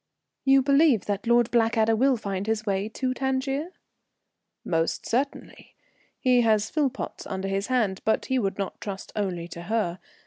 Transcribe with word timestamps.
"You 0.45 0.63
believe 0.63 1.05
that 1.05 1.27
Lord 1.27 1.51
Blackadder 1.51 1.95
will 1.95 2.17
find 2.17 2.47
his 2.47 2.65
way 2.65 2.89
to 2.89 3.13
Tangier?" 3.13 3.69
"Most 4.65 5.05
certainly. 5.05 5.75
He 6.19 6.41
has 6.41 6.71
Philpotts 6.71 7.27
under 7.27 7.47
his 7.47 7.67
hand, 7.67 8.01
but 8.03 8.25
he 8.25 8.39
would 8.39 8.57
not 8.57 8.81
trust 8.81 9.11
only 9.15 9.47
to 9.49 9.61
her. 9.61 9.99